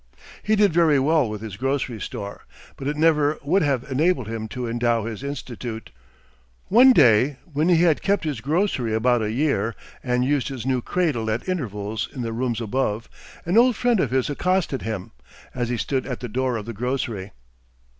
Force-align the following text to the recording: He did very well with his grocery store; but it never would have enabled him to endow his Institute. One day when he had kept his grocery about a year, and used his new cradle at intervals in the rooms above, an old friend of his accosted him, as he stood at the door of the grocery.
He 0.41 0.55
did 0.55 0.73
very 0.73 0.97
well 0.97 1.29
with 1.29 1.41
his 1.41 1.57
grocery 1.57 2.01
store; 2.01 2.41
but 2.75 2.87
it 2.87 2.97
never 2.97 3.37
would 3.43 3.61
have 3.61 3.83
enabled 3.83 4.27
him 4.27 4.47
to 4.47 4.67
endow 4.67 5.05
his 5.05 5.21
Institute. 5.23 5.91
One 6.69 6.91
day 6.91 7.37
when 7.45 7.69
he 7.69 7.83
had 7.83 8.01
kept 8.01 8.23
his 8.23 8.41
grocery 8.41 8.95
about 8.95 9.21
a 9.21 9.31
year, 9.31 9.75
and 10.03 10.25
used 10.25 10.47
his 10.47 10.65
new 10.65 10.81
cradle 10.81 11.29
at 11.29 11.47
intervals 11.47 12.09
in 12.11 12.23
the 12.23 12.33
rooms 12.33 12.59
above, 12.59 13.09
an 13.45 13.59
old 13.59 13.75
friend 13.75 13.99
of 13.99 14.09
his 14.09 14.27
accosted 14.27 14.81
him, 14.81 15.11
as 15.53 15.69
he 15.69 15.77
stood 15.77 16.07
at 16.07 16.19
the 16.19 16.27
door 16.27 16.57
of 16.57 16.65
the 16.65 16.73
grocery. 16.73 17.31